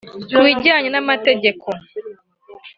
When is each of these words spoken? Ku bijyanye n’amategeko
Ku 0.31 0.39
bijyanye 0.55 0.87
n’amategeko 0.91 1.67